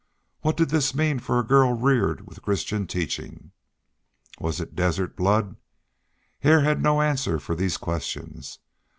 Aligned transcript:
What 0.39 0.57
did 0.57 0.71
this 0.71 0.95
mean 0.95 1.19
for 1.19 1.37
a 1.37 1.43
girl 1.45 1.73
reared 1.73 2.25
with 2.25 2.41
Christian 2.41 2.87
teaching? 2.87 3.51
Was 4.39 4.59
it 4.59 4.75
desert 4.75 5.15
blood? 5.15 5.57
Hare 6.39 6.61
had 6.61 6.81
no 6.81 7.01
answers 7.03 7.43
for 7.43 7.53
these 7.55 7.77
questions. 7.77 8.57